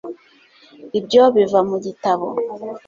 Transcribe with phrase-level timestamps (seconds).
[0.99, 2.25] ibyo biva mu gitabo